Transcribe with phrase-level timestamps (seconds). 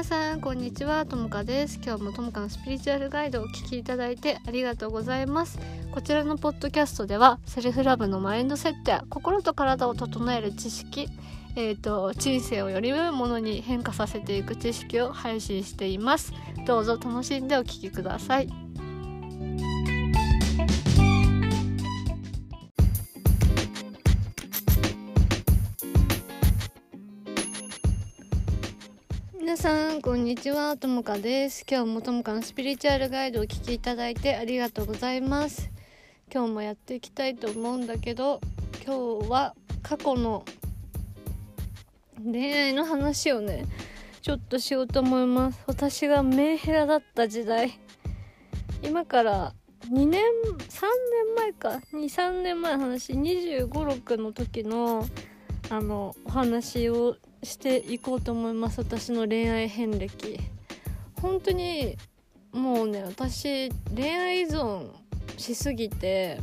[0.00, 1.04] 皆さんこんにちは。
[1.04, 1.78] ともかです。
[1.84, 5.58] 今日もともかのスピリチュアルガイドをお聞きいただいてありがとうございます。
[5.92, 11.10] こちらのポッドキャストではセルフラブのマインドセットや心と体を整える知識
[11.54, 16.32] えーと、人生をより良いものに変化させていく知識を配信しています。
[16.66, 18.69] どうぞ楽しんでお聞きください。
[29.50, 30.76] 皆さんこんにちは。
[30.76, 31.66] ともかです。
[31.68, 35.72] 今日もともかのスピリチュアルガイドをお聞きいただいてありがとうございます。
[36.32, 38.40] 今日もやっていきたいと思うんだけど
[38.86, 40.44] 今日は過去の
[42.22, 43.64] 恋愛の話をね
[44.22, 45.58] ちょっとしようと思います。
[45.66, 47.76] 私がメンヘラだった時代。
[48.84, 49.52] 今から
[49.90, 50.22] 2年3年
[51.36, 51.80] 前か。
[51.92, 53.14] 23年前の話。
[53.14, 55.04] 2 5 6の時の
[55.70, 58.80] あのお話をしていこうと思います。
[58.80, 60.38] 私の恋愛遍歴。
[61.20, 61.96] 本当に
[62.52, 64.90] もうね私恋愛依存
[65.36, 66.40] しすぎて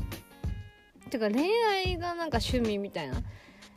[1.10, 3.22] てか恋愛がなんか趣味みたいな。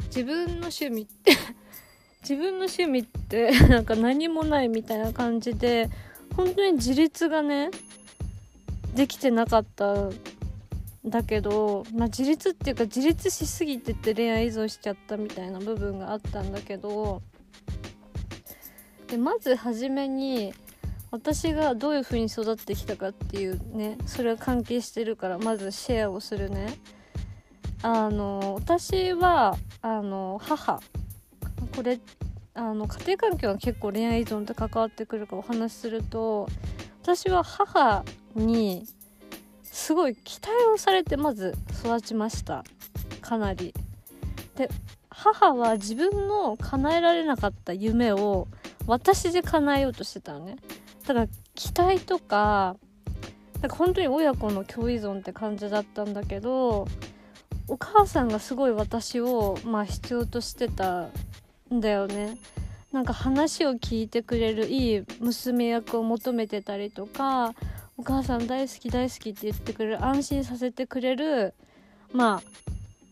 [0.07, 1.33] 自分の趣味って
[2.23, 5.89] 自分の趣味ってなんか何もないみたいな感じで
[6.37, 7.71] 本当に自立がね
[8.95, 10.11] できてなかった
[11.05, 17.23] だけど、まあ、自立っていうか自立しすぎてて恋愛依存しちゃったみたいな部分があったんだけど
[19.07, 20.53] でまず初めに
[21.11, 26.75] 私がどういう風に育ってきたかっていうねそれは関係してるからまずシェアをするね。
[27.83, 30.81] あの私はあの母。
[31.75, 31.99] これ
[32.55, 36.49] あの家庭環境は結構恋愛依存と関わってくるかお話しすると
[37.03, 38.05] 私は母
[38.35, 38.87] に
[39.71, 42.65] すごい期待をされてまず育ちました。
[43.21, 43.75] かなり。
[44.57, 44.69] で
[45.09, 48.49] 母は自分の叶えられなかった夢を
[48.87, 50.57] 私で叶えようとしてたのね。
[51.07, 52.77] だから期待とか
[53.61, 56.89] なんか本当に親子の共依存って感じだったんだけど
[57.69, 61.09] お母さんがすごい私をまあ必要としてた
[61.73, 62.39] んだよね。
[62.93, 67.55] なんか話を聞いてくれるいい娘役を求めてたりとか
[68.01, 71.53] お母さん大好き大好きって言ってくれる安心させてくれる
[72.15, 72.43] まあ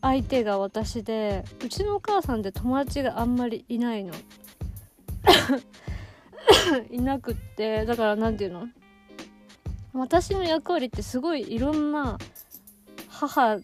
[0.01, 4.15] 相手が私でうちのお母さんって友達があんまりいないの。
[6.91, 8.69] いなくってだから何て言うの？
[9.93, 12.17] 私の役割ってすごいいろんな
[13.11, 13.59] 母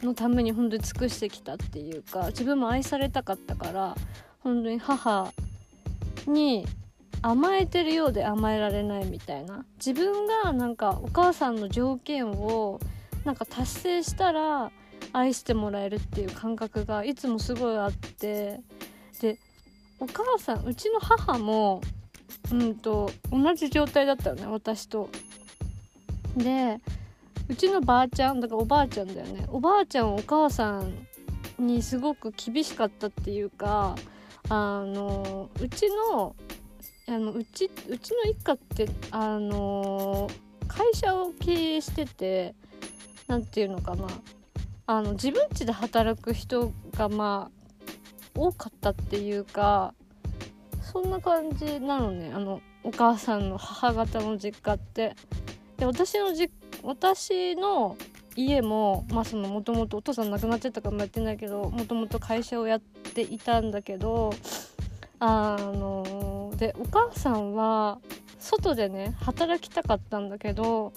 [0.00, 3.94] のために本当に尽くしてきたっていうか自分も愛されたかったから
[4.40, 5.30] 本当に母
[6.26, 6.64] に
[7.22, 9.64] 甘えてるようで甘えられないみたいな。
[9.78, 12.80] 自分がなんかお母さんの条件を
[13.24, 14.70] なんか達成したら
[15.12, 18.60] 愛してもらえるっていう感覚がいつもすごいあって。
[19.20, 19.38] で
[20.00, 21.80] お母さんうちの母も
[22.52, 25.10] うんと同じ状態だったよね私と。
[26.36, 26.80] で
[27.48, 29.46] うちのばあちゃんだからおばあちゃんだよね。
[29.48, 30.94] おばあちゃんお母さん
[31.58, 33.96] にすごく厳しかったっていうか
[34.48, 36.36] あのうちの
[37.08, 40.28] あのうちうちの一家ってあの
[40.66, 42.54] 会社を経営してて
[43.26, 44.06] 何て言うのかな
[44.86, 49.94] あの自分家で働く人がまあ多かったっていうか
[50.82, 55.14] そんな感じなのねあのお母さんの母方の実家って。
[55.78, 56.52] で私の実
[56.82, 57.96] 私の
[58.36, 64.32] 家もまあそのもともとお父さん亡くなっちゃったかもやってないけどもともと会社をやっていたんだけど
[65.20, 67.98] あのでお母さんは
[68.38, 70.92] 外でね働きたかったんだけど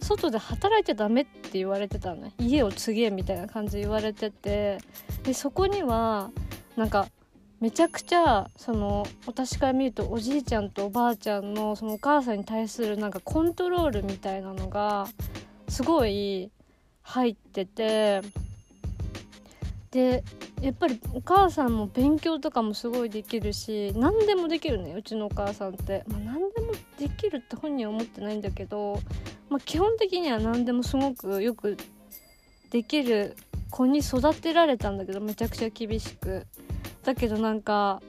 [0.00, 2.32] 外で働いちゃダメって言われてたのね。
[2.38, 4.78] 家を継げみたいな感じで言われてて
[5.24, 6.30] でそこには
[6.76, 7.08] なんか
[7.60, 15.08] めちゃくちゃその私から見るとおじいちゃんとおばあちゃんのそのお母さんに対するなんかコントロールみたいなのが
[15.68, 16.50] すごい
[17.02, 18.20] 入ってて
[19.90, 20.24] で
[20.60, 29.00] やっぱりお母さんも勉強とかもすごいできるし何でもできるねうちのお母さんって、まあ、何でもできるって本人は思ってないんだけど、
[29.48, 31.76] まあ、基本的には何でもすごくよく
[32.70, 33.36] できる
[33.70, 36.46] 子に育てられたんだけどめちゃくちゃ厳しく。
[37.04, 38.02] だけどなんか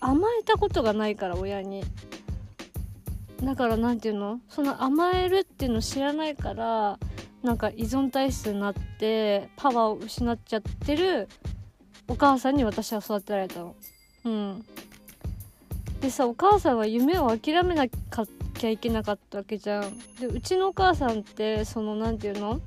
[0.00, 1.82] 甘えたことがないから親に。
[3.42, 4.40] だから何て言うの？
[4.48, 6.98] その甘えるっていうの知らないから
[7.44, 11.28] なんか依存体質になってパワーを失っちゃってる
[12.08, 13.76] お母さんに私は育てられたの。
[14.24, 14.64] うん。
[16.00, 19.98] でさお母さんは夢を諦めなきゃいけなかったわけじゃん。
[20.18, 22.60] でうちのお母さんってその何て言うの？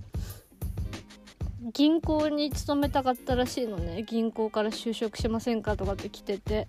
[1.73, 4.03] 銀行に勤めたかったらしいのね。
[4.03, 6.67] 銀行から就職しませんかとかって来てて。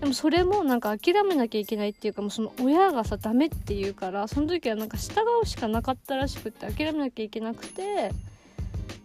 [0.00, 8.12] でもそれもなんか諦めなきゃいけないっていうかもうその親がさダメって言うからその時はなんか従うしかなかったらしくって諦めなきゃいけなくて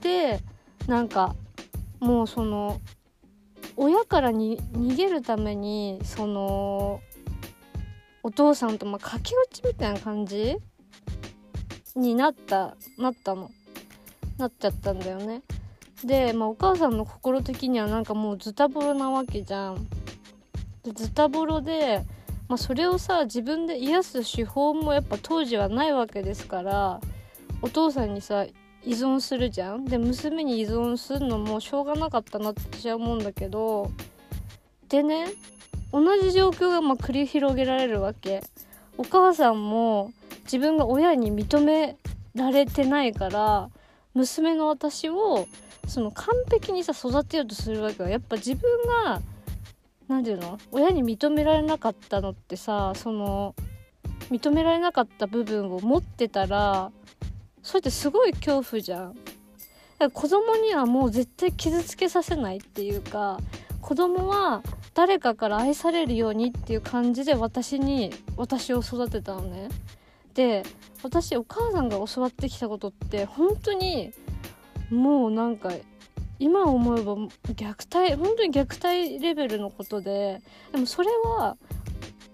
[0.01, 0.39] で
[0.87, 1.35] なんか
[1.99, 2.81] もうその
[3.77, 6.99] 親からに逃げるためにその
[8.23, 10.57] お父さんとまあ駆け落ちみたいな感じ？
[11.95, 13.49] になったなったの。
[14.37, 15.41] なっちゃったんだよね。
[16.03, 19.87] で、まあ、お母さんの心的にはなんかもうズタボロなわけじゃん。
[20.83, 22.03] ズタボロで、
[22.47, 26.99] まあ、それをさ自分で癒す手法もやっぱ当時はないわけですから
[27.61, 28.45] お父さんにさ
[28.83, 29.85] 依存するじゃん？
[29.85, 33.91] で娘に依存するのもしょうがなかったなって私は思うんだけど
[34.89, 35.27] でね
[35.93, 38.41] 同じ状況がま繰り広げられるわけ。
[38.97, 40.11] お母さんも
[40.43, 41.95] 自分が親に認め
[42.35, 43.69] られてないから
[44.13, 45.47] 娘の私を
[45.87, 48.61] その完璧にさ育てようとするわけはやっぱ自分
[49.05, 49.21] が
[50.11, 50.59] 何て言うの？
[50.71, 53.55] 親に認められなかったのってさその
[54.29, 56.91] 認められなかった部分を持ってたら
[57.63, 59.13] それってすごい恐怖じゃん。
[59.13, 59.25] だか
[59.99, 63.39] ら子供にはもう絶対傷つけさせないっていうか
[63.81, 64.63] 子供は
[64.93, 69.69] 誰かから愛されるようにっていう感じで私に私を育てたのね。
[70.33, 70.63] で
[71.03, 74.11] 私お母さんが教わってきたことって本当に
[74.89, 75.71] もうなんか
[76.41, 77.13] 今思えば
[77.53, 80.41] 虐待本当に虐待レベルのことで
[80.71, 81.55] でもそれは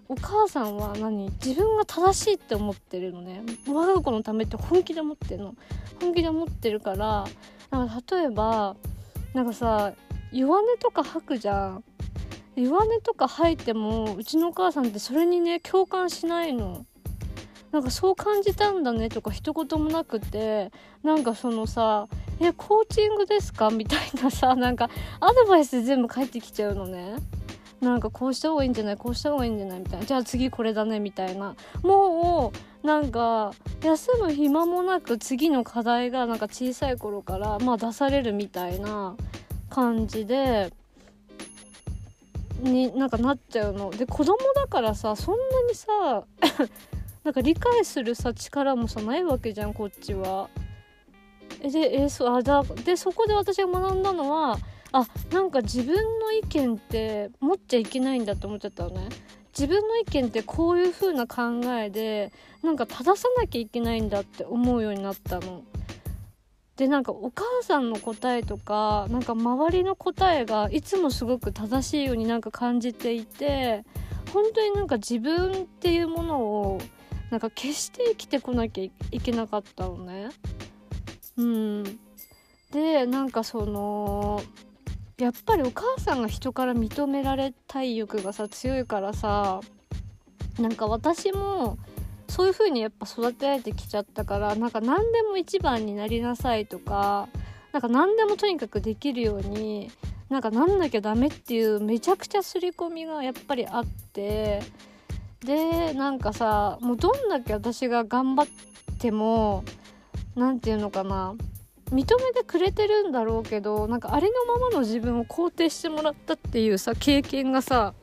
[0.07, 1.29] お母さんは何？
[1.45, 3.43] 自分が正しいって思ってるのね。
[3.67, 5.55] 我が子のためって本気で思ってるの。
[5.99, 7.27] 本気で思ってるから
[7.69, 8.77] なんか例えば
[9.33, 9.91] なんかさ
[10.31, 11.83] 弱音とか吐くじゃん。
[12.55, 16.85] 弱音とか吐いてもうちのお母さんってそれにね共感しないの。
[17.71, 20.71] なんかそう感じたんだねとか一言もなくて
[21.03, 22.07] なんかそのさ
[22.39, 23.69] 「えコーチングですか?
[23.71, 27.15] 」みたいなさなんかアドバイス全部返ってきちゃうのね。
[27.79, 28.97] なんかこうした方がいいんじゃない？
[28.97, 29.79] こうした方がいいんじゃない？
[29.81, 30.05] みたいな。
[30.07, 30.99] じゃあ次これだね。
[30.99, 31.55] みたいな。
[31.83, 32.51] も
[32.83, 33.51] うなんか
[33.83, 39.15] 休む暇もなく次の課題がなんか小さい頃からまあ出されるみたいな
[39.69, 40.73] 感じで
[42.61, 43.91] になんかなっちゃうの。
[43.91, 46.23] で子供だからさそんなにさ
[47.27, 50.47] なんか理解するさ力もさないわけじゃんこっちは。
[51.61, 54.57] でえそあだでそこで私が学んだのは
[54.93, 59.09] あなんか自分の意見って持っちゃいけないんだって思っちゃったのね。
[59.49, 62.31] 自分の意見ってこういう風な考えで
[62.63, 65.63] なんか正さなきゃいけないんだって思うようになったの。
[66.77, 73.83] でなんかお母さんの答えとかなんか周りの答えがいつもすごく正しいようになんか感じていて
[74.31, 76.81] 本当になんか自分っていうものを
[77.29, 80.29] なんか決して生きてこなきゃいけなかったのね。
[81.37, 81.83] うん、
[82.71, 84.41] でなんかその
[85.17, 89.61] やっぱりお母さんが人から認められたい欲がさ強いからさ
[90.59, 91.77] なんか私も
[92.27, 97.29] そういう風にやっぱ育てられてきちゃったからなんか何でも一番になりなさいとか
[97.71, 99.91] なんか何でもとにかくできるように
[100.29, 104.61] なんかなんなきゃダメっていうめちゃくちゃ刷り込みがやっぱりあって
[105.43, 109.63] でなんかさもうどんだけ私が頑張っても
[110.35, 111.35] 何て言うのかな
[111.91, 117.93] 認めてくれてるんだろうけどなんかありのままの自分を肯定してもらったっていうさ経験がさ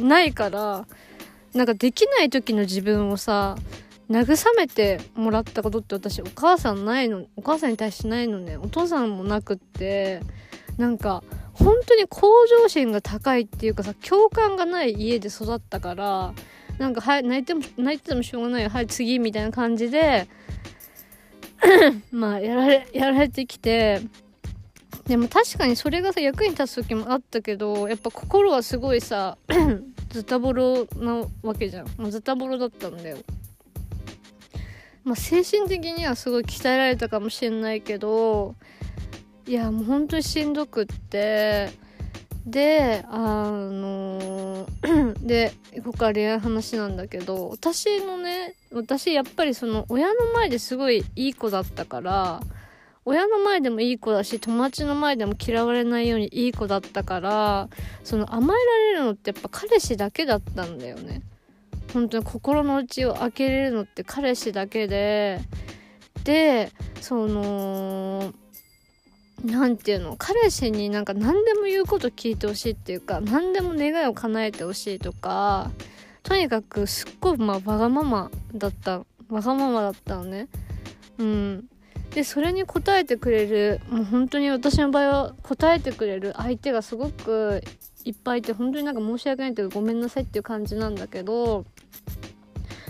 [0.00, 0.86] ないから
[1.54, 3.56] なんかできない時の自分をさ
[4.10, 8.56] 慰めてもらったことって私お母さんないのお母さんに対してないのね。
[8.56, 10.20] お父さんもなくって
[10.78, 11.22] なんか
[11.52, 16.34] 本当に向上心が高いっていうかさ共感がない家で育ったから
[16.80, 18.70] なんか、はい、泣いても、泣いててもしょうがないよ。
[18.70, 20.26] はい、次、みたいな感じで
[22.10, 24.00] まあ、やられ、やられてきて、
[25.06, 29.36] でも確かにそれがさ、役に立つ時もあったけど、やっぱ心はすごいさ、
[30.08, 31.86] ズタボロなわけじゃん。
[31.98, 33.18] まあ、ズタボロだったんだよ。
[35.04, 38.54] まあ、精神的にはすごい鍛えられたかもしれないけど、
[39.46, 41.72] いや、もう本当にしんどくって、
[42.46, 44.18] であの
[45.30, 45.52] で
[45.84, 52.40] ここから恋愛話なんだけど私のね私やっぱりその親の前ですごいいい子だったから
[53.04, 57.68] 親の前でもいい子だし友達の前でも嫌われないようにいい子だったから
[58.02, 61.22] その甘えられるのってやっぱ彼氏だけだったんだよね。
[61.94, 65.38] 本当に心の内を開けれるのって彼氏だけで。
[66.24, 68.34] でその
[69.44, 75.70] 何て言うの彼氏になんか何でも言うこと聞いてほしいっていうか何でも願いを叶えてほしいとか
[76.22, 80.48] とにかくすっごいまあわがままだったわがままだったのね。
[81.18, 81.64] うん。
[82.10, 87.62] でそれに応えてくれるもう本当に私の場合は応えてくれる相手がすごく
[88.04, 91.64] いっぱいいて本当になんか申し訳ないというかごめんなさいっていう感じなんだけど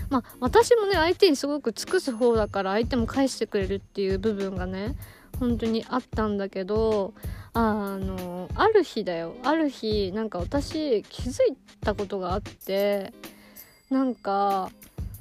[0.09, 4.95] まあ私もね相手にすごく尽くす方だから相手も返してくれるっていう部分がね
[5.41, 7.15] 本当にあったんだけど
[7.53, 13.11] あのある日だよある日なんか私気づいたことがあって
[13.89, 14.69] なんか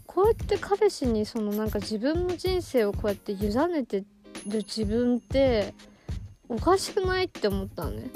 [0.06, 4.04] こうやって彼氏にそのなんか自分の人生をこうやって委ねて
[4.46, 5.72] る自分って
[6.50, 8.10] おかしくないって思ったのね。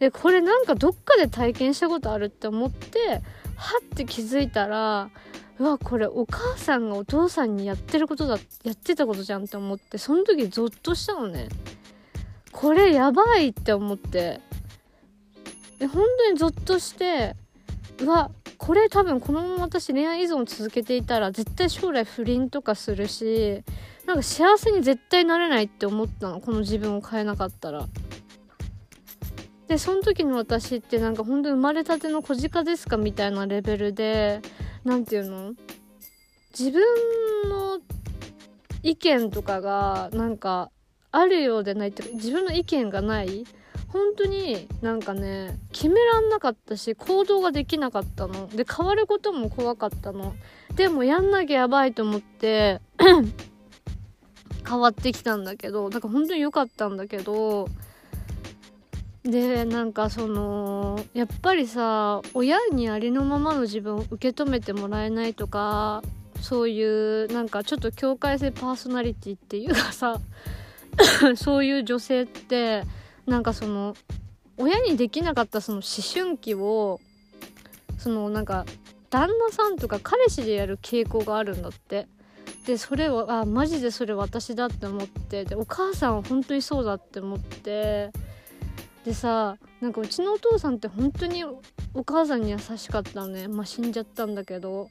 [0.00, 3.22] でこれなんかどっかで体験したことあるって思って
[3.56, 5.10] はって気づいたら
[5.58, 11.48] うわこれお母さんがお父さんにやってることだやってたことじゃんって思ってその時ゾッとしたのね
[12.52, 14.40] これやばいって思って
[15.78, 17.34] で本当にゾッとして
[18.00, 23.62] うわこれ多分このまま私恋愛依存続けていたら絶対将来不倫とかするし
[24.06, 27.86] なんか幸せに絶対なれないって思ったのこの自分を変えなかったら。
[29.68, 34.40] でその時の私ってなんか本当に生まれたての小鹿ですかみたいなレベルで
[34.84, 35.54] 何て言うの？
[36.58, 36.82] 自分
[37.48, 37.78] の
[38.82, 40.70] 意見とかがなんか
[41.12, 43.44] あるようでないっていうか自分の意見がない。
[43.88, 48.46] 本当になんかね決めらんなかったし行動ができなかったの。
[48.48, 50.34] で変わることも怖かったの。
[50.74, 52.80] でもやんなきゃやばいと思って
[54.68, 57.68] 変わってきたんだけどだから本当に良かったんだけど
[59.28, 66.02] でなんかそのやっぱりさ親にありのままの自分を受け止めてもらえないとか
[66.40, 70.18] そういうなんかちょっと境界性パーソナリティっていうかさ
[71.36, 72.84] そういう女性って
[73.26, 73.94] なんかその
[74.56, 75.84] 親にできなかったその思
[76.24, 76.98] 春期を
[77.98, 78.64] そのなんか
[79.10, 82.08] 旦那さんとか彼氏でやる傾向があるんだって。
[82.66, 88.10] でそれをあマジでそれ私だって思ってでお母さんは本当にそうだって思って
[89.08, 91.42] でさなんかうちのお父さんって本当に
[91.94, 93.48] お母さんに優しかったね。
[93.48, 94.90] まあ死んじゃったんだけど。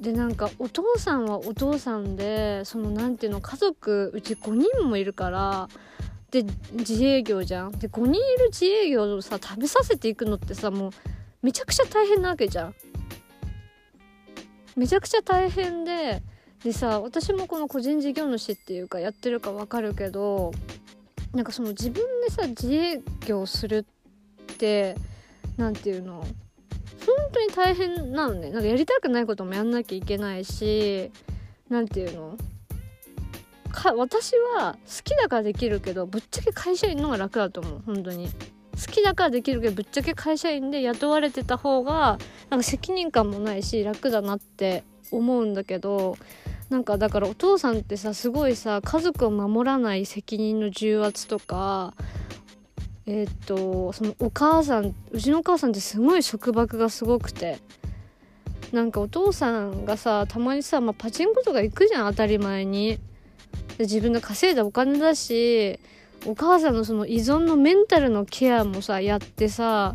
[0.00, 5.68] でなんかお父さんはお父さんでその何ていうの家族うち5人もいるから。
[6.30, 6.44] で
[6.74, 7.72] 自営業じゃん。
[7.72, 10.90] で5人いる自営業をさ食べさせていくのってさもう
[11.42, 12.74] めちゃくちゃ大変なわけじゃん。
[14.76, 16.22] めちゃくちゃ大変で
[16.62, 20.52] でさ私もこの個人事業主っていうかやってるかわかるけど
[21.32, 23.86] なんかその自分でさ自営業する
[24.52, 24.96] って
[25.56, 26.24] 何て言うの？
[27.06, 28.50] 本当に大変なのね。
[28.50, 31.10] なんかやりたくないこともやんなきゃいけないし
[31.68, 32.36] 何て言うの？
[33.70, 37.82] か私は好きだからできるけどぶっちゃけ会社員の方が楽だと思う。
[37.86, 38.28] 本当に。
[38.28, 42.16] 好きだからできるけどぶっちゃけ会社員で雇われてた方が
[42.48, 46.16] なんか責任感もないし楽だなって思うんだけど
[46.70, 51.94] なんかだからお父さんってさすごいさ家族を守らない責任の重圧とか
[53.06, 57.58] えー、っとそのお母さんうちのお母さんってすごい束縛がすごくて。
[58.72, 62.98] なんかお父さんがさたまにさ、まあ、パチンコとか行くじゃん当たり前に。
[63.78, 65.78] で自分で稼いだお金だし
[66.26, 69.94] お母さんのその依存のメンタルのケアもさやってさ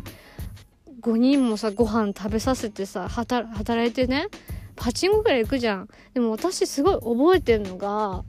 [1.02, 4.28] 5人もさご飯食べさせてさ働いてね。
[4.76, 5.88] パチンコぐらい行くじゃん。
[6.12, 8.24] でも私すごい覚えてんのが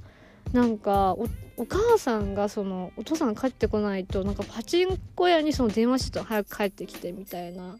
[0.53, 1.15] なんか
[1.57, 7.77] お母さんがそのお父さん帰ってこないとなんかパチンコ屋にその電話して早く帰ってきてみたいな。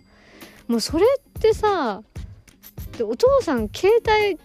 [0.67, 2.01] もうそれってさ
[2.97, 4.39] でお父さん携帯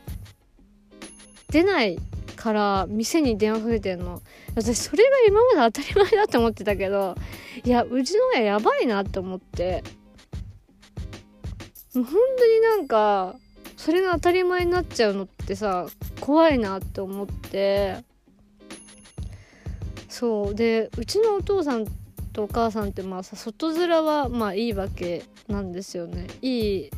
[1.51, 1.99] 出ない
[2.37, 4.21] から店に電話かけてんの。
[4.55, 7.15] 私それが今まで当たり前だと思ってたけど
[7.65, 9.83] いやうちの親やばいなって思って。
[11.93, 13.35] もう本当になんか
[13.81, 15.87] それが当たり前になっちゃうのってさ
[16.21, 18.05] 怖いなって思って。
[20.07, 20.55] そう。
[20.55, 21.87] でうちのお父さん
[22.35, 26.27] とお母さんってまあさ外面はまあいいわけなんですよね。
[26.43, 26.91] いい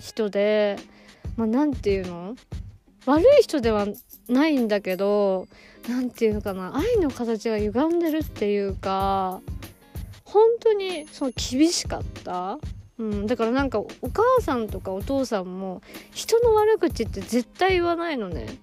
[0.00, 0.78] 人で
[1.36, 2.36] まあ何て言うの？
[3.04, 3.86] 悪い人では
[4.30, 5.46] ないんだけど
[5.90, 6.74] 何て言うのかな？
[6.74, 9.42] 愛の形が歪んでるっていうか
[10.24, 12.58] 本当にその厳しかった。
[12.98, 18.58] うん、だからなんかお母さんとかお父さんも人の悪口って絶対言わないのね。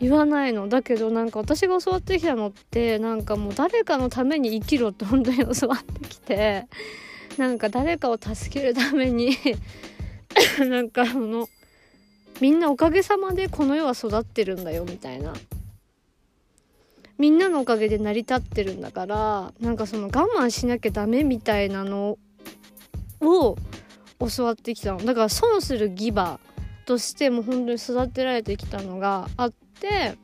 [0.00, 0.68] 言わないの。
[0.68, 6.66] だけどなんか私が教わってきたのってなんかもう誰かのために生きろって本当に教わってきて
[7.38, 9.36] なんか誰かを助けるために
[10.68, 11.48] なんかあの
[12.40, 15.32] みんなおかげさまでこの世は育ってるんだよみたいな。
[17.18, 22.18] みんなのおかげで成り立ってるんだからなんかその我慢しなきゃダメみたいなの
[23.22, 23.56] を
[24.36, 25.04] 教わってきたの。
[25.04, 30.16] だから損するギバーとしても本当に育てられてきたのがあって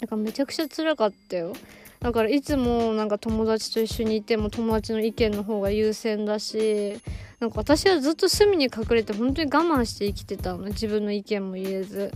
[0.00, 1.52] だかめちゃくちゃ辛かったよ。
[2.00, 7.00] だからいつもなんか友達と一緒にいても友達の意見の方が優先だし
[7.40, 10.66] なんか私はずっと隅に隠れて本当に我慢して生きてたの。
[10.66, 12.12] 自分の意見も言えず。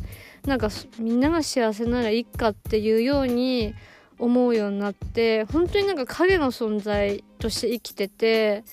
[0.46, 0.68] なんか
[0.98, 3.74] みんなが幸せならいいかっていうように
[4.18, 8.64] 思うようになって本当になんか影の存在として生きてて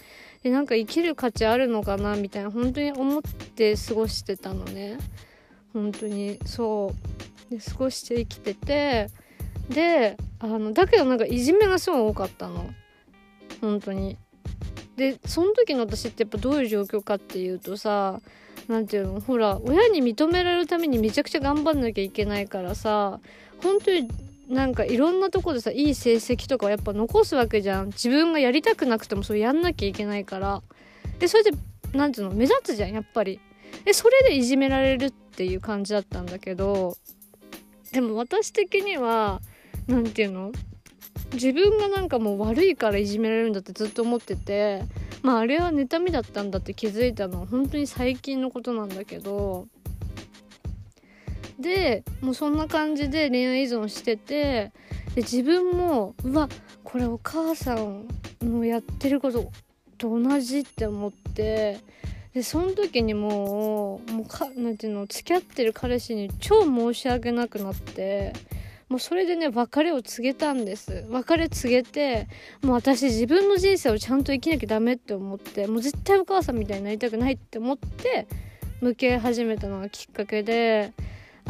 [0.44, 4.98] でなんか生きる価値あるのかなみたいな本当に思って過ごしてたのね。
[5.74, 6.94] 本当にそ
[7.50, 7.56] う。
[7.56, 9.08] で過ごして生きてて
[9.70, 12.70] であのだけどなんかいじめがすごい多かったの。
[13.62, 14.18] 本当に。
[14.96, 18.20] でその時の私ってやっぱどういう状況かっていうとさ
[18.68, 23.22] 何て言うのほら親に認められるためにめちゃくちゃ頑張んなきゃいけないからさ
[23.64, 24.10] 本当に
[24.50, 27.88] なんかいろんなとこでさいい成績とかやっぱ残すわけじゃん。
[27.88, 30.64] 自分がやりたくなくてもそれやんなきゃいけないから。
[31.20, 31.52] でそれで
[31.94, 32.36] 何て言うの？
[32.36, 33.40] 目立つじゃんやっぱり。
[33.86, 36.98] でそれでいじめられるっていう感じだったんだけど。
[37.92, 39.40] でも私的には
[39.88, 40.52] 何て言うの？
[41.34, 44.84] 自分がなんかもう悪いからいじめられるんだってずっと思ってて。
[45.22, 49.68] まああれは妬みだったんだって気づいたのは本当に最近のことなんだけど。
[51.60, 54.72] でもうそんな感じで恋愛依存してて
[55.16, 56.48] で自分もうわ
[56.84, 58.08] これお母さん
[58.42, 59.52] のやってること
[59.98, 61.80] と同じって思って
[62.34, 68.34] でその時にもうもうかなんていうの付き合ってる彼氏に超申し訳なくなって
[68.88, 71.06] もうそれでね別れを告げたんです。
[71.10, 72.28] 別れ告げて
[72.64, 78.28] もう私自分の人生をちゃんと生きなきゃダメって思ってもう絶対お母さんみたいになりたくないって思って
[78.82, 80.94] 向き合い始めたのがきっかけで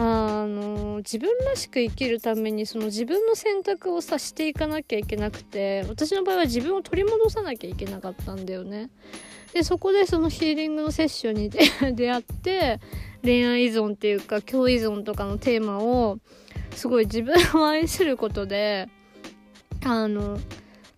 [0.01, 8.89] あの自分らしく生きるためにその自分の選択をさしていかなきゃいけなくて私の場合は自分を取り戻さなきゃいけなかったんだよね。
[9.51, 11.49] でそこでそのヒーリングのセッションに
[11.95, 12.79] 出会って
[13.23, 16.19] 恋愛依存っていうか共依存とかのテーマを
[16.73, 18.87] すごい自分を愛することで
[19.83, 20.39] あの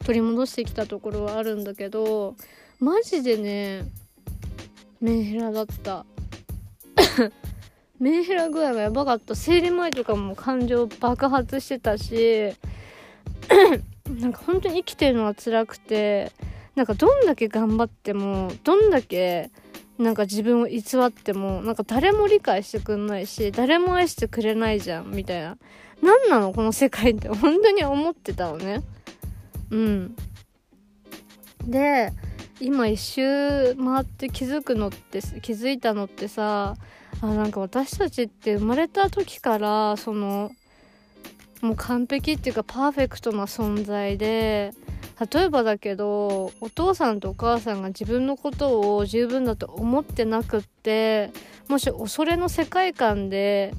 [0.05, 2.35] 取り戻してきたところはあるんだけど
[2.79, 3.83] マジでね
[4.99, 6.05] メンヘラだった
[8.01, 9.35] メンヘラ具合がやばかった。
[9.35, 12.51] 生理前とかも感情爆発してたし
[14.19, 16.31] なんか本当に生きてるのが辛くて
[16.75, 19.51] なんかどんだけ頑張ってもどんだけ
[19.99, 25.57] なんか自分を偽ってもなんか誰も理解してくんないし誰も愛してくれないじゃんみたいな。
[26.01, 27.29] 何なのこの世界って。
[27.29, 28.81] 本当に思ってたのね。
[29.69, 30.15] うん。
[31.67, 32.11] で
[32.61, 36.75] 今一周回って気づくのって気づいたのってさ
[37.21, 40.51] あなんか私たちって生まれた時からその
[41.61, 44.73] もう完璧っていうかパーフェクトな存在で
[45.33, 51.31] 例えばだけどお父さんとお母さんが自分のことを十分だと思ってなくって
[51.67, 53.73] もし恐れの世界観で、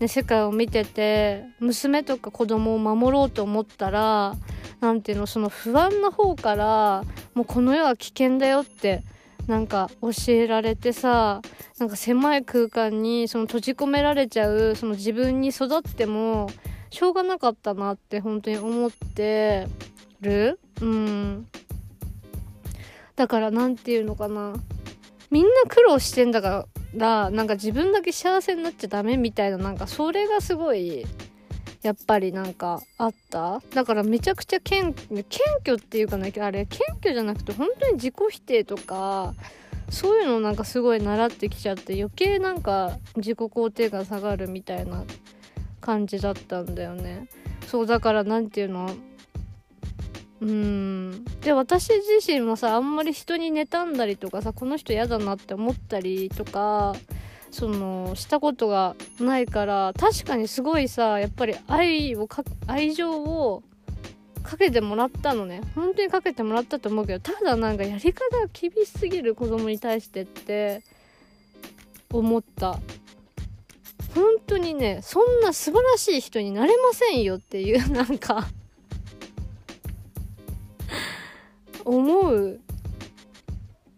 [0.00, 4.34] ね、世界を見てて娘とか子供を守ろうと思ったら
[4.80, 9.02] 何ていうのその不安な方からもうこの世は危険だよって
[9.46, 11.42] なんか教えられてさ
[11.78, 16.50] なんか狭い空間にその閉じ込められちゃうその自分に育っても
[16.90, 19.66] しょうがなかったなって本当に思って
[20.20, 20.58] る。
[20.80, 21.46] うん。
[23.16, 24.54] だから何て言うのかな。
[25.30, 26.66] みんな苦労してんだか
[26.96, 31.06] らなんか自分だけ幸せになっちゃダメみたいななんかそれがすごい
[31.82, 33.62] やっぱりなんかあった？
[33.74, 35.22] だからめちゃくちゃ謙謙
[35.64, 39.34] 虚っていうかねあれ謙虚じゃなくて本当に自己否定とか
[39.88, 45.04] そういうのなんかすごい習ってきちゃって余計なんか自己肯定が下がるみたいな
[45.80, 47.28] 感じだったんだよね。
[47.66, 48.90] そうだから何て言うの？
[50.40, 51.24] うん。
[51.42, 56.94] で私自身もさあんまり人に妬んだりとかさこの人嫌だなって思ったりとか
[57.50, 63.62] そのしたことがないから確かにすごいさやっぱり愛をか愛情を
[64.42, 65.60] かけてもらったのね。
[65.74, 70.82] 本当にかけてもらったと思うけどただなんかやり方が厳しすぎる子供に対してって
[72.10, 72.78] 思った。
[74.14, 78.48] 本当にねそんな素晴らしい人になれませんよっていうなんか。
[81.90, 82.60] 思う。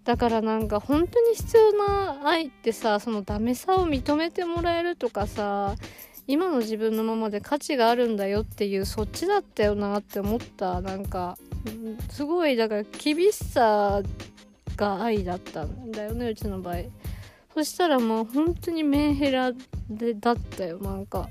[0.04, 5.76] だからなんか本当に必要な愛ってさそのダメさを認めてもらえるとかさ
[6.26, 10.80] 今の自分のままで価値があるんだよっていうそっちだったよなって思った。
[10.80, 11.36] なんか
[12.10, 14.02] すごいだから厳しさ
[14.76, 16.76] が愛だったんだよねうちの場合。
[17.54, 19.52] そしたらもう本当にメンヘラ
[19.90, 21.28] でだったよなんか。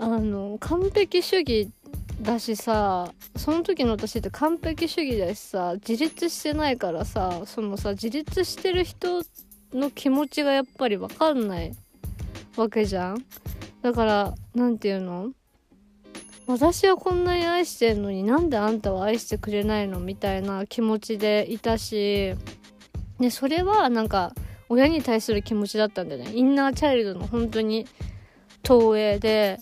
[0.00, 1.70] あの完璧主義
[2.20, 9.22] だしさその時の私って完璧主義だしさ自立してないからさそのさ自立してる人
[9.72, 11.72] の気持ちがやっぱり分かんない
[12.56, 13.24] わけじゃん。
[13.82, 15.30] だから何て言うの？
[16.48, 20.00] 私はこんなに愛してんのになんであんたは愛してくれないの？
[20.00, 22.34] みたいな気持ちでいたし
[23.20, 24.32] でそれはなんか
[24.68, 26.32] 親に対する気持ちだったんだよね。
[26.34, 27.86] インナーチャイルドの本当に
[28.62, 29.60] 投影で。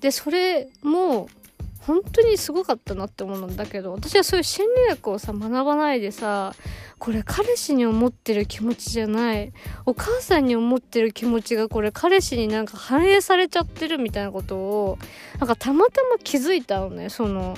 [0.00, 1.28] でそれも
[1.88, 6.54] 本当にすごかったなって思うんだけど私はそういう心理学をさ学ばないでさ
[6.98, 9.52] これ彼氏に思ってる気持ちじゃない。
[9.86, 14.98] お母さんに思ってる気持ちがこれ彼氏になんか反映されちゃってるみたいなことを
[15.38, 17.56] なんかたまたま気づいたのねその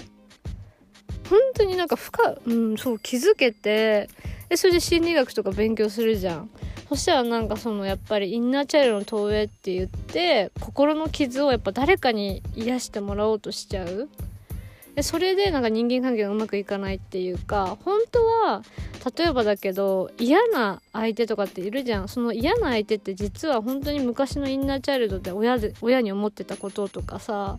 [1.29, 4.09] 本当になんか深うんそう気づけて
[4.49, 6.51] でそれで心理学とか勉強するじゃん。
[6.91, 14.09] そしたらなんかそのやっぱりインナーチャイルドの投影って言って心の傷をやっぱ誰かに癒してもらおうとしちゃう。
[14.97, 18.65] でそれでなんか人間関係がうまくいかないっていうか本当は
[19.17, 22.09] 例えばだけど嫌な相手とかっているじゃん。
[22.09, 27.59] その嫌な相手って実は本当に昔のインナーチャイルドで親で親に思ってたこととかさ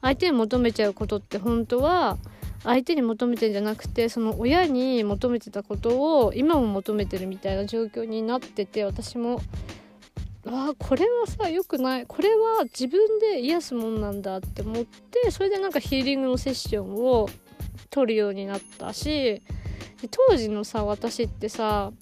[0.00, 2.18] 相手に求めちゃうことって本当は
[2.62, 9.40] 相手に求めてんじゃなくてその親に求めてたことを今も求めてるみたいな状況になってて私も
[10.46, 12.06] あこれはさ良くない。
[12.06, 17.28] これは自分で癒すもんなんだって思ってそれでなんかヒーリングのセッションを
[17.90, 19.42] 取るようになったし
[20.28, 21.92] 当時のさ私ってさ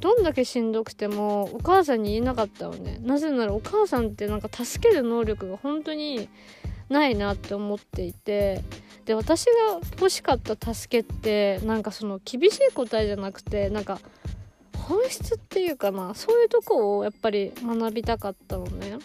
[0.00, 2.98] どんだけしんどくてもお母さんに言えなかったのね。
[3.02, 6.28] なぜならお母さんってなんか助ける能力が本当に
[6.88, 8.62] ないなって思っていて
[9.04, 13.98] で私が欲しかった助けってなんかその厳しい答えじゃなくてなんか
[14.76, 18.98] 本質っていうかなそういうとこをやっぱり学びたかったのね。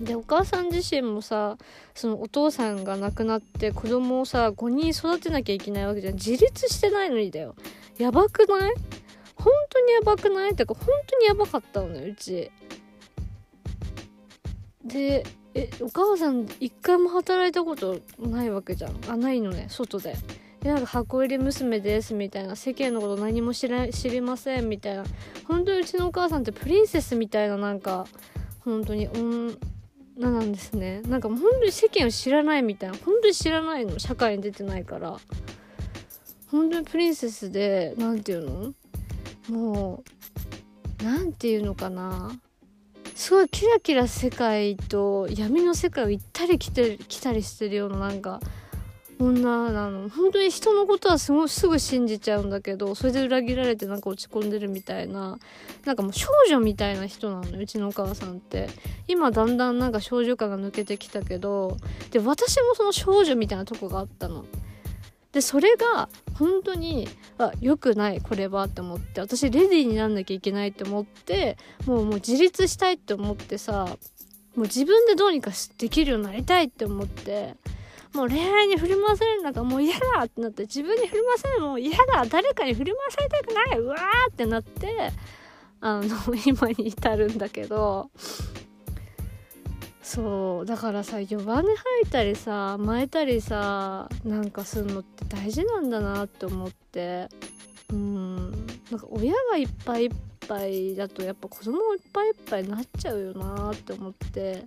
[0.00, 1.58] でお母さん自身もさ
[1.94, 6.14] そのお父さんが亡くなって子供をさ5人育てなきゃいけないわけじゃん。
[6.14, 7.54] 自立してないのにだよ。
[7.98, 8.74] やばくない？
[9.34, 10.52] 本当にやばくない？
[10.52, 12.50] ってか本当にやばかったのねうち。
[14.84, 18.96] でえお母さん一回も働いたことないわけじゃん。
[19.08, 19.66] あないのね。
[19.68, 20.16] 外で。
[20.60, 22.54] でなんか箱入り娘ですみたいな。
[22.54, 25.04] 世間のこと何も知ら知りませんみたいな。
[25.48, 28.06] 本当にうちのお母さんってプリンセスみたいななんか
[28.60, 31.00] 本当に女なんですね。
[31.02, 32.96] なんか本当に世間を知らないみたいな。
[33.04, 33.98] 本当に知らないの。
[33.98, 35.18] 社会に出てないから。
[36.50, 38.74] 本当にプリンセスで何て言う
[39.48, 39.56] の？
[39.56, 40.04] も
[41.00, 42.30] う何て言うのかな。
[43.20, 48.40] すごいキラキラ世界と闇の世界を行ったり来て来たりしてるようななんか
[49.18, 50.08] 女なの。
[50.08, 55.38] 本当に人のことはすごいすぐ信じちゃうんだけどそれで裏切られてなんか落ち込んでるみたいな
[55.84, 58.70] なんかもう少女みたいな人なのうちのお母さんって。
[59.06, 61.76] 今だんだんなんか少女感が抜けてきたけど
[62.12, 64.46] で私もその少女みたいなとこがあったの。
[65.32, 73.96] でそれが本当にあ良くないこれはって思って私レディーになんなきゃいけないって思ってもうもう自立したいって思ってさも
[74.56, 77.54] う自分でどうにかできるようになりたいって思って
[78.12, 85.12] もう恋愛に振り回されるのがもう嫌だってなって自分に振り回されるのも嫌だ誰かに振り回されたくないうわーってなって
[85.80, 88.10] あの今に至るんだけど
[90.12, 91.72] そうだからさ弱音吐
[92.04, 97.28] いたりさ巻いたりさなんかするのって大事なんだなって思って。
[97.92, 98.50] うん。
[98.90, 100.10] なんか親がいっぱいいっ
[100.48, 104.64] ぱいだとやっぱ子供もいっぱいいっぱいになっちゃうよなって思って。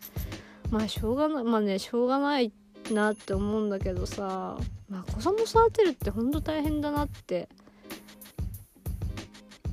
[0.72, 2.54] まあしょうがないまあねしょうがない
[2.92, 7.50] なって思うんだけどさ、まあ、子供育てるってほんと大変だなって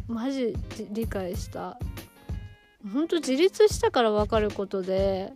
[0.09, 0.52] マジ
[0.90, 1.78] 理解した。
[2.92, 5.33] ほんと自立したから分かることで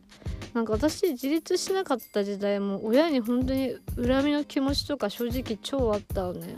[0.54, 6.54] なんか私自立しなかった時代も親に本当に恨みの気持ちとか正直超あったのね。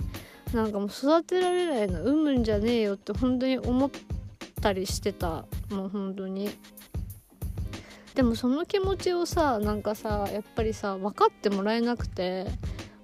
[0.52, 3.90] なんかもう育てられないの産むんじゃねえよって本当に思っ
[4.60, 5.46] たりしてた。
[5.70, 6.50] もう本当に。
[8.14, 12.46] でもその気持ちをさなんかさやっぱりさ分かってもらえなくて、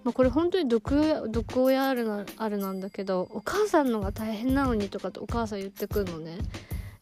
[0.05, 6.37] まあ、これ本当に毒毒親あるなあるなんだけどお母さんのが大変なのにとかってお母さん言ってくるのね。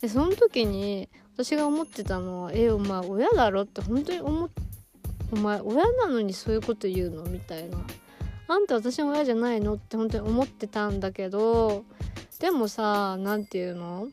[0.01, 1.09] でその時に
[1.45, 4.51] 私が思ってたのは「えお前親だろ?」って本当に思っ
[5.33, 7.79] お前親なのにそういうこと言うのみたいな。
[8.49, 11.85] あんた私の親じゃないのって本当に思ってたんだけど
[12.41, 14.09] でもさ何て言うの？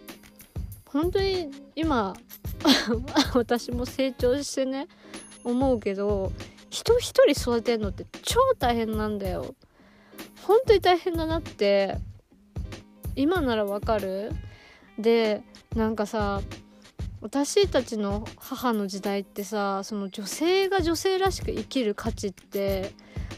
[0.86, 2.16] 本当に今
[3.34, 4.88] 私も成長してね
[5.44, 6.32] 思うけど
[6.70, 9.56] 人一人育てるのって超大変なんだよ。
[10.44, 11.98] 本当に大変だなって
[13.16, 14.32] 今ならわかる？
[15.00, 15.42] で
[15.76, 16.42] なんかさ
[17.22, 22.92] 私たちの母の時代ってさその女性が女性らしく生きる価値って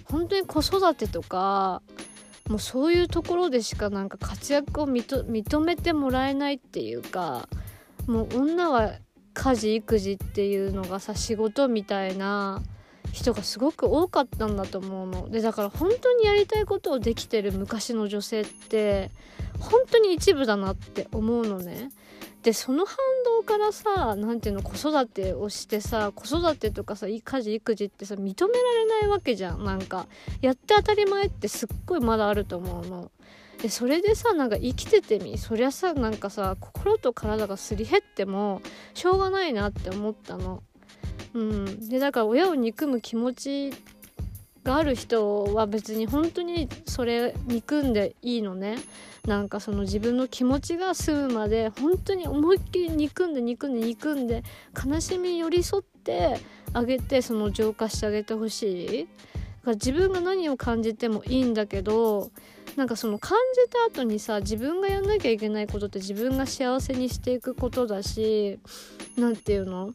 [0.04, 1.82] 本当に子育てとか
[2.50, 7.48] もうそういうところでしかなんか活躍を認めてもらえないっていうか
[8.08, 8.94] もう女は
[9.34, 12.62] 家事育児っていうのがさ仕事みたいな
[13.14, 15.30] 人がすごく多かったんだと思うの。
[15.30, 19.12] でだから本当にやりたいことをできてる昔の女性って
[19.60, 21.90] 本当に一部だなって思うのね。
[22.44, 30.08] でその反動からさ何ていうの子育てをしてさ子育てとかさ家事育児ってさ認められないわけじゃんなんか
[30.42, 33.12] やって当たり前ってすっごいまだあると思うの。
[33.62, 38.62] でそれでさなんか生きててみそりゃさなんかさ心と体がすり減っても
[38.94, 40.64] しょうがないなって思ったの。
[41.34, 43.74] うん、でだから親を憎む気持ち
[44.64, 48.78] がある人は別に本当にそれ憎んでいいのね。
[49.26, 54.44] なんかその自分の気持ちが済むまで本当に思いっきり憎んで憎んで憎んで
[54.74, 56.40] 悲しみに寄り添って
[56.74, 59.02] あげてその浄化してあげてほしい。
[59.04, 62.32] だから自分が何を感じてもいいんだけど
[62.76, 68.60] なんかその感じた後にさ自分がやんなきゃいけないことって自分が幸せにしていくことだし
[69.18, 69.92] 何て言うの？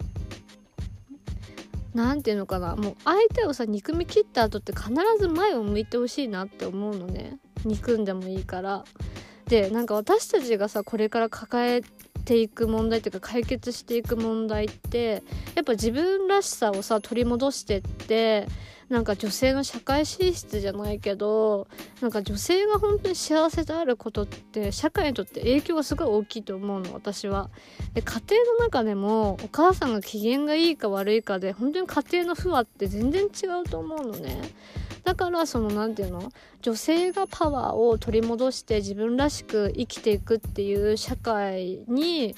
[1.94, 2.76] 何て言うのかな。
[2.76, 7.38] もう相手をさ憎み切った後って必ず前を向いてほしいなって思うのね。
[7.64, 8.84] 憎んでもいいから。
[9.46, 11.82] でなんか私たちがさこれから抱え
[12.24, 15.22] ていく問題っていうか解決していく問題って
[15.54, 18.48] やっぱ自分らしさをさ取り戻してって
[18.88, 21.66] なんか女性の社会進出じゃないけど
[22.00, 27.50] なんか女性が本当に幸せであることって社会にとって影響がすごい大きいと思うの私は。
[27.94, 34.40] で家庭の中でもお母さんが機嫌がいいか悪いかで本当に家庭の不和って全然違うと思うのね。
[35.04, 36.32] だからその何て言うの？
[36.62, 42.34] 女性がパワーを取り戻して自分らしく生きていくっていう社会に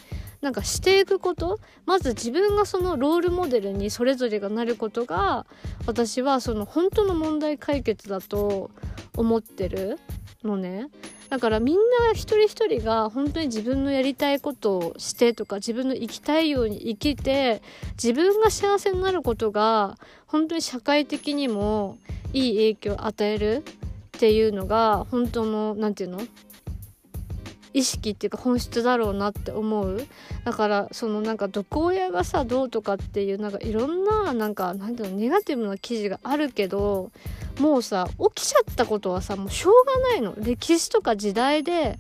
[0.47, 1.59] なんかしていくこと？
[1.87, 5.45] まず自分がそのロールモデルにそれぞれがなることが
[5.89, 8.71] 私はその本当の問題解決だと
[9.17, 9.99] 思ってる
[10.45, 10.87] のね。
[11.31, 17.61] だからみんな一人一人が本当に自分のやりたいことをしてとか自分の生きたいように生きて
[18.01, 21.99] 自分が幸せになることが本当に社会的にも
[22.33, 23.65] いい影響を与える
[24.17, 26.25] っていうのが本当の何て言うの？
[27.77, 30.07] 意識っていうか本質だろうなって思う。
[30.45, 37.11] だからそのなんか毒親がさどうとかっていうなんかいろんななんかなんていうのネガティブな記事があるけど
[37.61, 40.35] もうさ起きちゃったことはさもうしょうがないの。
[40.39, 41.99] 歴史とか時代で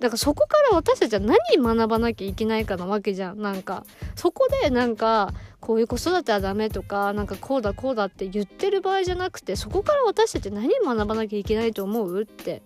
[0.00, 3.42] だからそこから私たちは何学ばなきゃいけないかなわけじゃん。
[3.42, 3.84] なんか
[4.16, 12.62] そこでなんかこういう子育てはダメとかなんかこうだこうだって言ってる場合じゃなくてそこから私たち何学ばなきゃいけないと思うって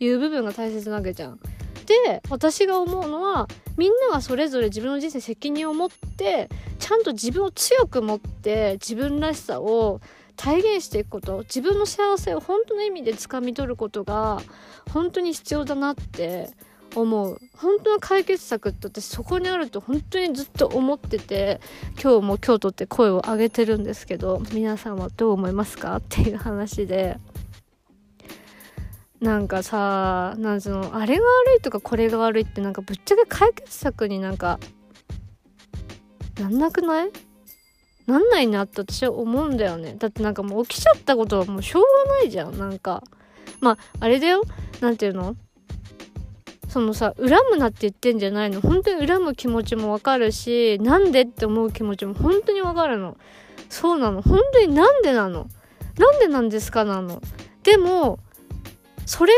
[0.00, 1.40] いう部分が大切なわけじゃん。
[1.86, 10.00] で私が思うのはみんながそれぞれ自分の人生責任を持ってちゃんと自分を強く持って自分らしさを
[10.36, 14.40] 体現していくこと自分の幸せを本当の意味で掴み取ることが
[14.92, 16.50] 本当に必要だなって
[16.94, 17.38] 思う。
[17.56, 21.60] 本当の解決策って私そこにあると本当にずっと思ってて
[22.02, 25.96] 今日も京都って声を上げてるんですけど皆さんはどう思いますか？
[25.96, 27.18] っていう話で。
[29.22, 34.58] なんかさなんそのあれが悪いとかこれが悪いってなんかぶっちゃけ解決策になんか
[36.40, 37.10] なんなくない？
[38.08, 39.94] なんないなって私は思うんだよね。
[39.96, 42.58] だってなんかもう起きちゃったことはもうしょうがないじゃん。
[42.58, 43.04] なんか
[43.60, 44.42] まああれだよ。
[44.80, 45.36] 何て言うの？
[46.68, 48.60] そのさ恨むなって言ってんじゃないの。
[48.60, 53.16] 本当に恨む気持ちもわかるしなんでって思う気持ちも本当にわかるの。
[53.68, 54.20] そうなの。
[54.20, 55.46] 本当になんでなの？
[55.96, 57.22] なんでなんですかなの？
[57.62, 58.18] でも
[59.06, 59.32] それ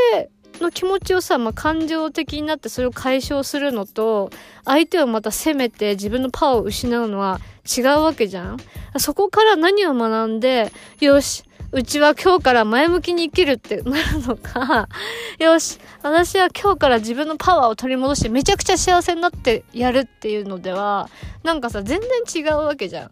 [0.61, 4.31] の気持ちをさ、まあ、感情的になってそれを解消するのと
[4.65, 7.41] 相手をまた責めて自分のパワーを失うのは
[7.77, 8.57] 違うわけじゃん。
[8.99, 11.45] そこから何を学んでよし
[11.75, 14.89] うちは今日から前向きに生きるってなるのか、
[15.41, 21.11] よし、私は今日から自分のパワーを取り戻してめちゃくちゃ幸せになってやるっていうのでは、
[21.43, 23.11] なんかさ、全然違うわけじゃん。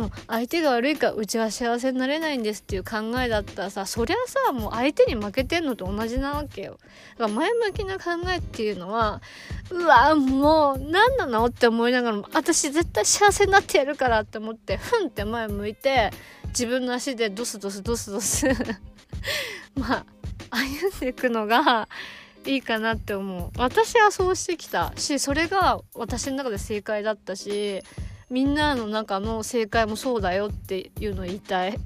[0.00, 6.78] もう相手が悪いからうちは幸せになれないんですっていう考えだったらさ、そりゃさ、もう相手に負けてんのと同じなわけよ。
[7.18, 9.22] だから前向きな考えっていうのは、
[9.74, 16.10] うわ、もう何なのって思いながらも、私絶対幸せになってやるからって思って、ふんって前向いて、
[16.48, 18.46] 自分の足でドスドスドスドス
[19.74, 20.06] まあ
[20.50, 21.88] 歩んでいくのが
[22.46, 23.50] いいかなって思う。
[23.58, 24.92] 私はそうしてきた。
[24.96, 27.82] しそれが私の中で正解だったし
[28.30, 31.76] みんなの中の正解もそうだよっていうのを言いたい。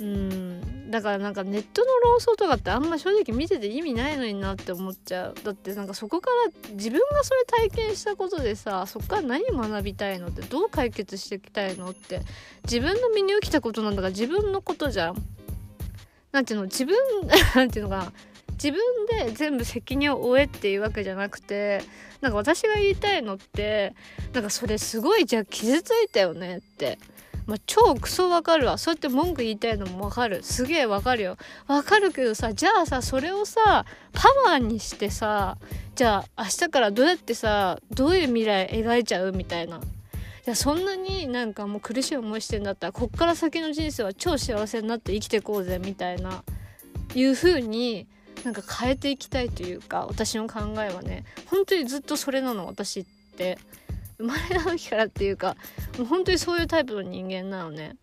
[0.00, 0.83] うん。
[0.94, 5.34] だからなんかネットの論争とかってあんま正直見てて意味ないのになって思っちゃう。
[5.42, 12.20] だってなんかそこから自分がそれ体験したことでさそこから何学びたいのってどう解決していきたいのって
[12.62, 15.16] 自分の身に起きたことなんだから自分のことじゃん。
[16.30, 16.96] なんていうの自分
[17.56, 18.12] なんていうのかな。
[18.52, 18.80] 自分
[19.26, 21.82] で全部責任を負えっていうわけじゃなくて
[22.20, 23.96] なんか私が言いたいのって
[24.32, 27.00] なんかそれすごいじゃあ傷ついたよねって。
[27.46, 28.78] まあ、超クソわかるわ。
[28.78, 30.42] そうやって文句言いたいのもわかる。
[30.42, 31.36] すげえわかるよ。
[31.66, 35.58] わかるけどさじゃあさそれをさパワーにしてさ
[35.94, 39.80] じゃあ明日からどうやってさどういう未来描いちゃうみたいな。
[40.44, 46.42] やそんなになんかもう苦しい思いしてんだったらこっから先の人生は超幸せになって生きていこうぜみたいな
[47.14, 48.06] いう風に
[48.44, 51.24] なんか変えていきたいというか私の考えはね。
[51.46, 53.04] 本当にずっとそれなの私っ
[53.36, 53.58] て。
[54.18, 55.56] 生まれた時からっていうか
[55.98, 57.96] もう本当にそういうタイプの人間なのね。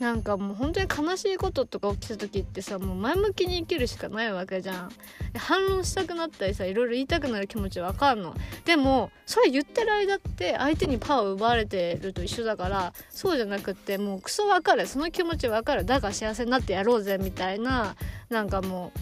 [0.00, 4.90] なんかもう本当に悲しいこととか起きた時ってさもう前向きに生きるしかないわけじゃん。
[5.38, 8.34] 反論したくなったりさいろいろ言いたくなる気持ちわかんの。
[8.64, 14.88] でもそれ言ってる間って相手にパワーを奪われてると一緒だからそうじゃなくってもうクソわかる。
[14.88, 15.84] その気持ちわかる。
[15.84, 17.94] だから幸せになってやろうぜみたいな
[18.28, 18.98] なんかもう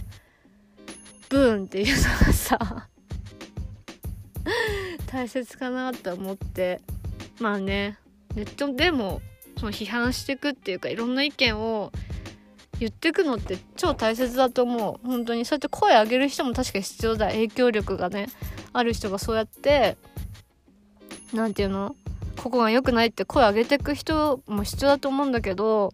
[1.31, 2.88] ブーンっていうのがさ
[5.07, 6.81] 大切かなと思って。
[7.40, 7.98] まあね。
[8.35, 9.20] ネットでも
[9.59, 11.92] その批判していくっていうかいろんな意見を
[12.81, 15.07] 言ってくのって超大切だと思う。
[15.07, 15.44] 本当に。
[15.44, 17.26] そうやって声上げる人も確かに必要だ。
[17.28, 18.28] 影響力がね
[18.72, 19.96] ある人がそうやって
[21.33, 21.94] 何て言うの？
[22.37, 25.92] ここが良くないって声上げてく人も必要だと思うんだけど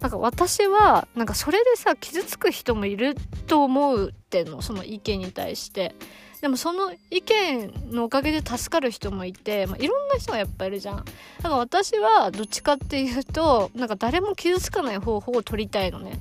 [0.00, 3.14] なんか私はなんかそれでさ傷つく人もいる
[3.46, 4.60] と思うっての。
[4.60, 5.94] その意見に対して。
[6.40, 10.96] でもその意見のおかげで助かる人もいて、まあ、いろんな人がやっぱいるじゃん。
[10.96, 16.20] だから私はどっちかっていうとなんか誰も傷つかない方法を取りたいのね。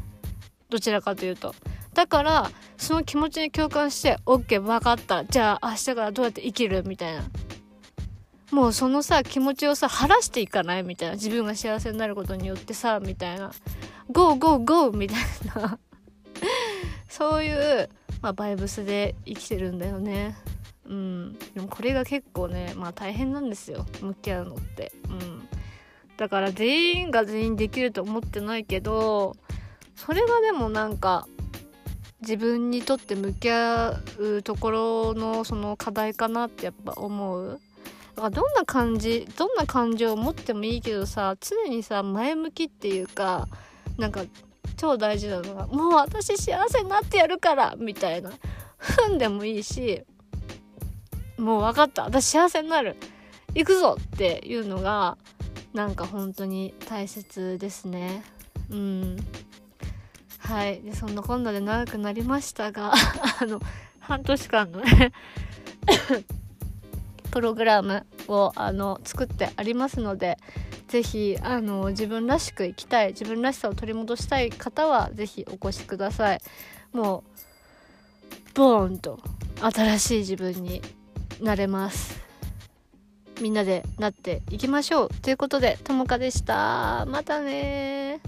[0.70, 1.54] どちらかというと。
[1.94, 5.26] だからその気持ちに共感して OK 分かった。
[5.26, 7.24] じゃあ明日からどうやって生きるみたいな。
[8.52, 10.84] もうそのさ気持ちをさ晴らしていかない？
[10.84, 11.16] みたいな。
[11.16, 13.52] 自分が幸せになることによってさみたいな。
[14.12, 15.18] GO GO GO みたい
[15.56, 15.78] な。
[17.10, 17.90] そういう
[18.22, 20.36] まあ、バイブスで生きてるんだよね。
[20.88, 21.34] うん。
[21.54, 23.86] でもこれが結構ねまあ大変なんですよ。
[24.02, 24.92] 向き合うのって。
[25.10, 25.48] うん。
[26.18, 29.36] だから全員が全員できると思ってないけど
[29.96, 31.28] それがでもなんか
[32.22, 37.60] 自分にとって向き合うところのその課題かなってやっぱ思う。
[38.16, 43.50] だからどんな感じどんな感情を持ってもいいけどさ常にさ前向きっていうか
[43.98, 44.24] なんか
[44.78, 48.32] 超大事なのがもう私幸せになってやるからみたいな。
[48.78, 50.04] ふんでもいいし
[51.38, 52.04] もう分かった。
[52.04, 52.96] 私幸せになる。
[53.54, 55.18] 行くぞっていうのが
[55.74, 58.24] なんか本当に大切ですね。
[58.70, 59.18] うん。
[60.40, 60.82] はい。
[60.82, 62.94] でそんなこんなで長くなりましたが
[63.42, 63.60] あの
[64.00, 65.12] 半年間のね
[67.32, 70.38] プログラムをあの作ってありますので
[70.96, 76.40] ぜひあの自分らしく生きたい自分らしさを取り戻したい方はぜひお越しください。
[76.94, 77.26] も
[78.48, 79.20] うボーンと
[79.60, 80.82] 新しい自分に
[81.42, 82.18] なれます。
[83.42, 85.10] みんなでなっていきましょう。
[85.22, 87.06] ということでともかでした。
[87.10, 88.22] またね